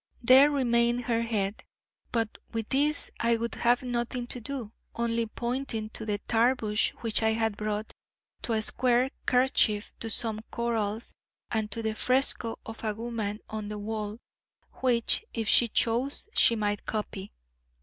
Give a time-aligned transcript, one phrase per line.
[0.23, 1.63] There remained her head,
[2.11, 7.21] but with this I would have nothing to do, only pointing to the tarboosh which
[7.21, 7.93] I had brought,
[8.41, 11.13] to a square kerchief, to some corals,
[11.51, 14.17] and to the fresco of a woman on the wall,
[14.77, 17.31] which, if she chose, she might copy.